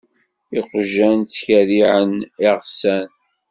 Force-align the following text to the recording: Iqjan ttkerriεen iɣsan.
Iqjan 0.59 1.19
ttkerriεen 1.23 2.11
iɣsan. 2.47 3.09